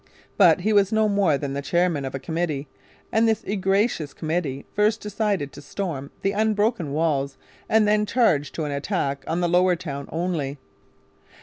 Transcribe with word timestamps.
But 0.35 0.61
he 0.61 0.73
was 0.73 0.91
no 0.91 1.07
more 1.07 1.37
than 1.37 1.53
the 1.53 1.61
chairman 1.61 2.05
of 2.05 2.15
a 2.15 2.19
committee; 2.19 2.67
and 3.11 3.27
this 3.27 3.43
egregious 3.43 4.15
committee 4.15 4.65
first 4.73 4.99
decided 4.99 5.51
to 5.53 5.61
storm 5.61 6.09
the 6.23 6.31
unbroken 6.31 6.91
walls 6.91 7.37
and 7.69 7.87
then 7.87 8.07
changed 8.07 8.55
to 8.55 8.63
an 8.65 8.71
attack 8.71 9.23
on 9.27 9.41
the 9.41 9.47
Lower 9.47 9.75
Town 9.75 10.09
only. 10.11 10.57